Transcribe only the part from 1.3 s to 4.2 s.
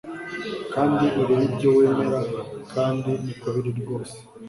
ibyo wemera kandi niko biri rwose